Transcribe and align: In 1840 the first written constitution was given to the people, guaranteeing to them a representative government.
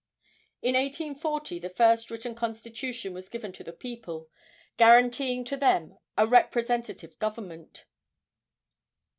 In 0.63 0.73
1840 0.73 1.59
the 1.59 1.69
first 1.69 2.09
written 2.09 2.33
constitution 2.33 3.13
was 3.13 3.29
given 3.29 3.51
to 3.51 3.63
the 3.63 3.71
people, 3.71 4.31
guaranteeing 4.77 5.43
to 5.45 5.57
them 5.57 5.99
a 6.17 6.25
representative 6.25 7.19
government. 7.19 7.85